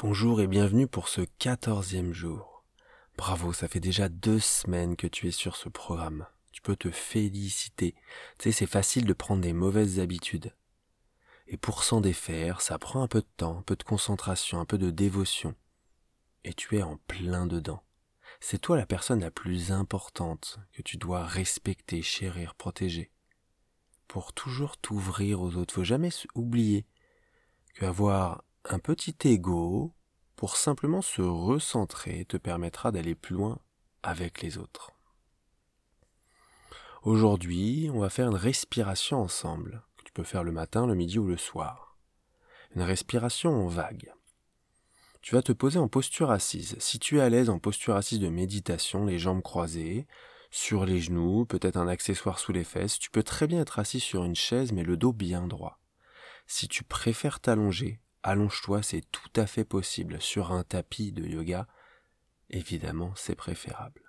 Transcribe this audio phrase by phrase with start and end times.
[0.00, 2.62] Bonjour et bienvenue pour ce quatorzième jour.
[3.16, 6.24] Bravo, ça fait déjà deux semaines que tu es sur ce programme.
[6.52, 7.96] Tu peux te féliciter.
[8.38, 10.54] Tu sais, c'est facile de prendre des mauvaises habitudes.
[11.48, 14.64] Et pour s'en défaire, ça prend un peu de temps, un peu de concentration, un
[14.64, 15.56] peu de dévotion.
[16.44, 17.82] Et tu es en plein dedans.
[18.38, 23.10] C'est toi la personne la plus importante que tu dois respecter, chérir, protéger.
[24.06, 26.86] Pour toujours t'ouvrir aux autres, faut jamais oublier
[27.74, 29.94] que avoir un petit ego
[30.36, 33.58] pour simplement se recentrer te permettra d'aller plus loin
[34.02, 34.92] avec les autres.
[37.02, 41.18] Aujourd'hui, on va faire une respiration ensemble, que tu peux faire le matin, le midi
[41.18, 41.96] ou le soir.
[42.74, 44.12] Une respiration en vague.
[45.22, 46.76] Tu vas te poser en posture assise.
[46.78, 50.06] Si tu es à l'aise en posture assise de méditation, les jambes croisées,
[50.50, 54.00] sur les genoux, peut-être un accessoire sous les fesses, tu peux très bien être assis
[54.00, 55.80] sur une chaise mais le dos bien droit.
[56.46, 60.20] Si tu préfères t'allonger, allonge-toi, c'est tout à fait possible.
[60.20, 61.66] Sur un tapis de yoga,
[62.50, 64.02] évidemment, c'est préférable.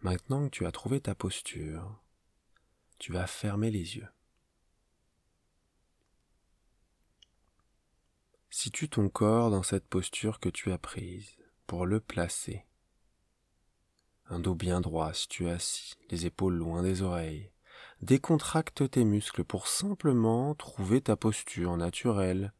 [0.00, 2.00] Maintenant que tu as trouvé ta posture,
[2.98, 4.08] tu vas fermer les yeux.
[8.50, 12.64] Situe ton corps dans cette posture que tu as prise pour le placer.
[14.26, 17.50] Un dos bien droit si tu es assis, les épaules loin des oreilles,
[18.02, 22.52] décontracte tes muscles pour simplement trouver ta posture naturelle,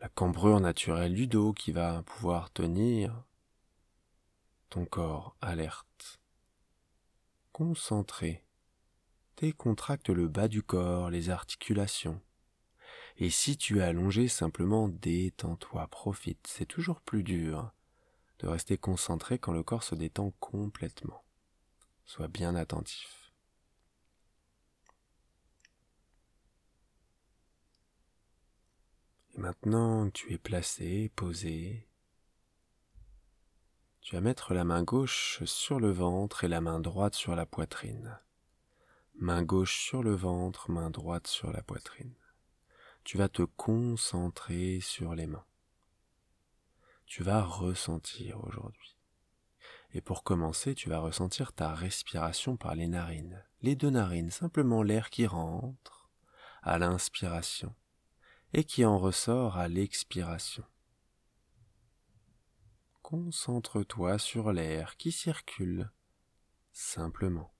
[0.00, 3.24] la cambrure naturelle du dos qui va pouvoir tenir
[4.70, 6.20] ton corps alerte,
[7.52, 8.44] concentré.
[9.36, 12.20] Décontracte le bas du corps, les articulations.
[13.16, 16.46] Et si tu es allongé, simplement détends-toi, profite.
[16.46, 17.72] C'est toujours plus dur
[18.40, 21.24] de rester concentré quand le corps se détend complètement.
[22.04, 23.23] Sois bien attentif.
[29.36, 31.88] Maintenant que tu es placé, posé,
[34.00, 37.44] tu vas mettre la main gauche sur le ventre et la main droite sur la
[37.44, 38.20] poitrine.
[39.16, 42.14] Main gauche sur le ventre, main droite sur la poitrine.
[43.02, 45.46] Tu vas te concentrer sur les mains.
[47.04, 48.96] Tu vas ressentir aujourd'hui.
[49.94, 53.44] Et pour commencer, tu vas ressentir ta respiration par les narines.
[53.62, 56.08] Les deux narines, simplement l'air qui rentre
[56.62, 57.74] à l'inspiration
[58.54, 60.64] et qui en ressort à l'expiration.
[63.02, 65.90] Concentre-toi sur l'air qui circule
[66.72, 67.52] simplement.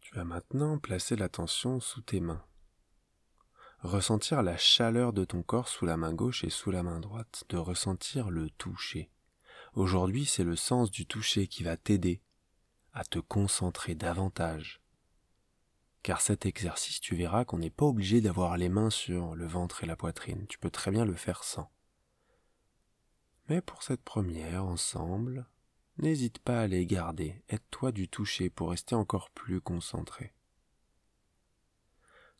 [0.00, 2.44] Tu vas maintenant placer l'attention sous tes mains
[3.82, 7.44] ressentir la chaleur de ton corps sous la main gauche et sous la main droite,
[7.48, 9.10] de ressentir le toucher.
[9.74, 12.20] Aujourd'hui, c'est le sens du toucher qui va t'aider
[12.92, 14.80] à te concentrer davantage.
[16.02, 19.84] Car cet exercice, tu verras qu'on n'est pas obligé d'avoir les mains sur le ventre
[19.84, 21.70] et la poitrine, tu peux très bien le faire sans.
[23.48, 25.46] Mais pour cette première, ensemble,
[25.98, 30.32] n'hésite pas à les garder, aide-toi du toucher pour rester encore plus concentré.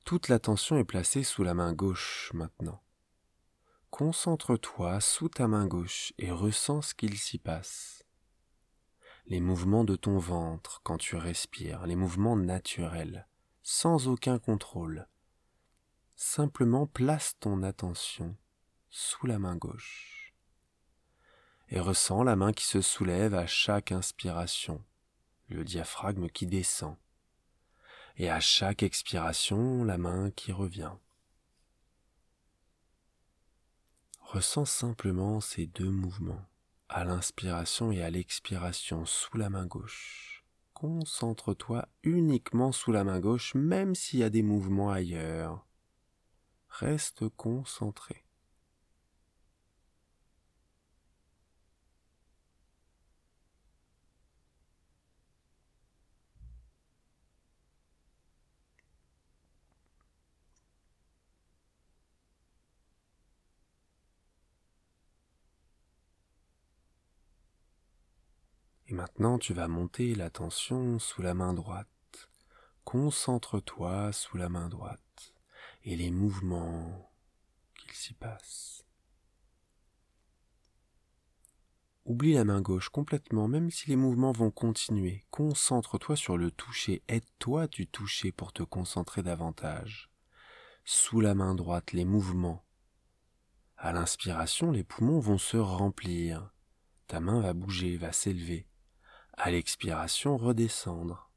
[0.05, 2.83] Toute l'attention est placée sous la main gauche maintenant.
[3.91, 8.05] Concentre-toi sous ta main gauche et ressens ce qu'il s'y passe.
[9.27, 13.29] Les mouvements de ton ventre quand tu respires, les mouvements naturels,
[13.63, 15.07] sans aucun contrôle.
[16.17, 18.37] Simplement place ton attention
[18.91, 20.35] sous la main gauche
[21.71, 24.85] et ressens la main qui se soulève à chaque inspiration,
[25.49, 26.97] le diaphragme qui descend
[28.17, 30.93] et à chaque expiration, la main qui revient.
[34.21, 36.47] Ressens simplement ces deux mouvements,
[36.89, 40.45] à l'inspiration et à l'expiration sous la main gauche.
[40.75, 45.67] Concentre-toi uniquement sous la main gauche, même s'il y a des mouvements ailleurs.
[46.69, 48.25] Reste concentré.
[68.91, 71.87] Et maintenant, tu vas monter l'attention sous la main droite.
[72.83, 75.33] Concentre-toi sous la main droite
[75.85, 77.09] et les mouvements
[77.77, 78.85] qu'il s'y passe.
[82.05, 85.25] Oublie la main gauche complètement, même si les mouvements vont continuer.
[85.31, 87.05] Concentre-toi sur le toucher.
[87.07, 90.11] Aide-toi du toucher pour te concentrer davantage.
[90.85, 92.65] Sous la main droite, les mouvements
[93.77, 96.53] À l'inspiration, les poumons vont se remplir.
[97.07, 98.67] Ta main va bouger, va s'élever.
[99.43, 101.31] À l'expiration, redescendre.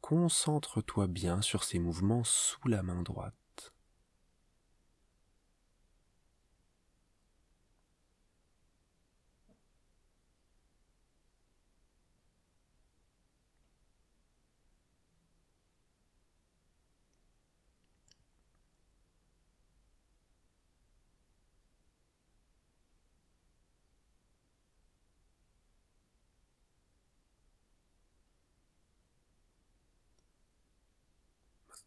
[0.00, 3.34] Concentre-toi bien sur ces mouvements sous la main droite.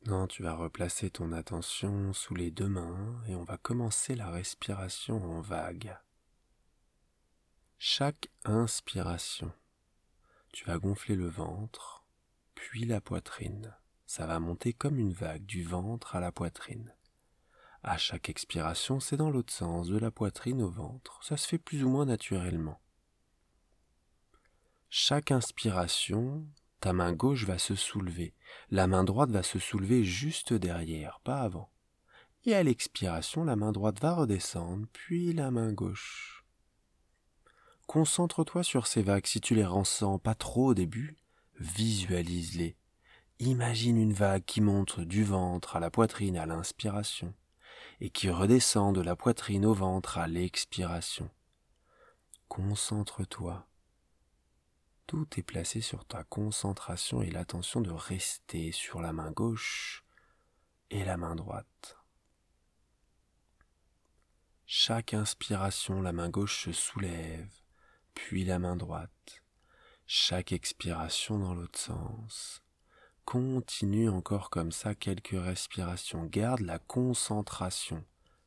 [0.06, 4.30] Maintenant, tu vas replacer ton attention sous les deux mains et on va commencer la
[4.30, 5.98] respiration en vague.
[7.78, 9.54] Chaque inspiration,
[10.52, 12.04] tu vas gonfler le ventre,
[12.54, 13.74] puis la poitrine.
[14.06, 16.94] Ça va monter comme une vague du ventre à la poitrine.
[17.82, 21.24] À chaque expiration, c'est dans l'autre sens, de la poitrine au ventre.
[21.24, 22.82] Ça se fait plus ou moins naturellement.
[24.90, 26.46] Chaque inspiration,
[26.84, 28.34] ta main gauche va se soulever,
[28.70, 31.70] la main droite va se soulever juste derrière, pas avant.
[32.44, 36.44] Et à l'expiration, la main droite va redescendre, puis la main gauche.
[37.88, 41.16] Concentre-toi sur ces vagues, si tu les ressens pas trop au début,
[41.58, 42.76] visualise-les.
[43.40, 47.34] Imagine une vague qui monte du ventre à la poitrine à l'inspiration
[48.02, 51.30] et qui redescend de la poitrine au ventre à l'expiration.
[52.50, 53.66] Concentre-toi
[55.08, 60.04] tout est placé sur ta concentration et l'attention de rester sur la main gauche
[60.90, 61.98] et la main droite.
[64.66, 67.52] Chaque inspiration, la main gauche se soulève,
[68.14, 69.44] puis la main droite.
[70.06, 72.62] Chaque expiration dans l'autre sens.
[73.26, 76.26] Continue encore comme ça quelques respirations.
[76.26, 78.04] Garde la concentration.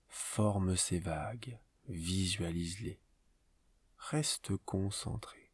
[0.08, 1.58] Forme ces vagues.
[1.88, 3.00] Visualise-les.
[3.98, 5.45] Reste concentré.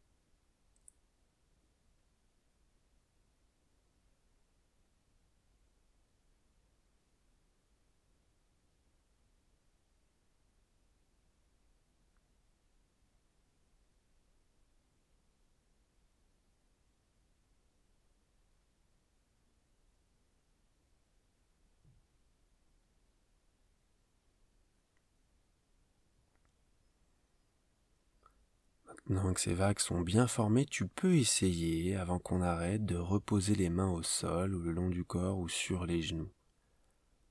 [29.05, 33.53] Maintenant que ces vagues sont bien formées, tu peux essayer, avant qu'on arrête, de reposer
[33.53, 36.31] les mains au sol ou le long du corps ou sur les genoux.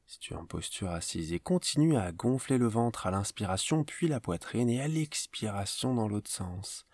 [0.05, 4.21] Si tu es en posture assise continue à gonfler le ventre à l'inspiration puis la
[4.21, 6.85] poitrine et à l'expiration dans l'autre sens.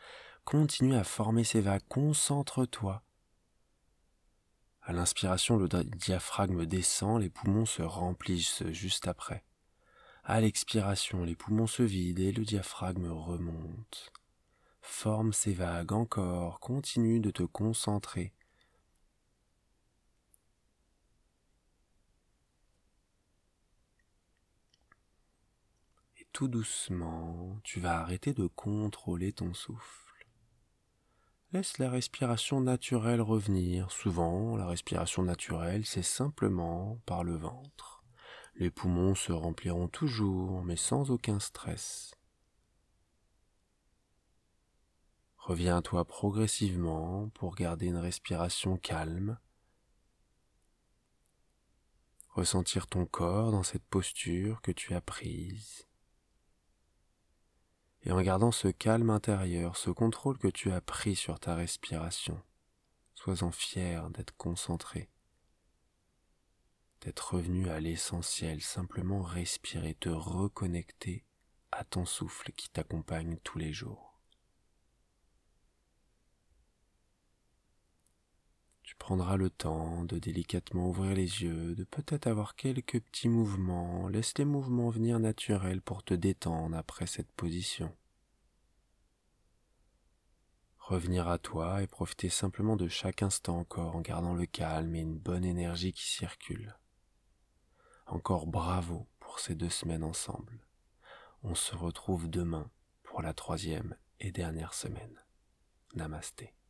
[0.45, 3.03] Continue à former ces vagues, concentre-toi.
[4.83, 9.45] À l'inspiration, le diaphragme descend, les poumons se remplissent juste après.
[10.23, 14.13] À l'expiration, les poumons se vident et le diaphragme remonte.
[14.91, 18.33] Forme ces vagues encore, continue de te concentrer.
[26.17, 30.27] Et tout doucement, tu vas arrêter de contrôler ton souffle.
[31.53, 33.93] Laisse la respiration naturelle revenir.
[33.93, 38.03] Souvent, la respiration naturelle, c'est simplement par le ventre.
[38.57, 42.18] Les poumons se rempliront toujours, mais sans aucun stress.
[45.49, 49.39] Reviens à toi progressivement pour garder une respiration calme.
[52.29, 55.89] Ressentir ton corps dans cette posture que tu as prise.
[58.03, 62.43] Et en gardant ce calme intérieur, ce contrôle que tu as pris sur ta respiration,
[63.15, 65.09] sois-en fier d'être concentré,
[67.01, 71.25] d'être revenu à l'essentiel, simplement respirer, te reconnecter
[71.73, 74.08] à ton souffle qui t'accompagne tous les jours.
[78.89, 84.09] Tu prendras le temps de délicatement ouvrir les yeux, de peut-être avoir quelques petits mouvements.
[84.09, 87.95] Laisse les mouvements venir naturels pour te détendre après cette position.
[90.79, 95.01] Revenir à toi et profiter simplement de chaque instant encore en gardant le calme et
[95.01, 96.75] une bonne énergie qui circule.
[98.07, 100.67] Encore bravo pour ces deux semaines ensemble.
[101.43, 102.71] On se retrouve demain
[103.03, 105.23] pour la troisième et dernière semaine.
[105.95, 106.55] Namasté.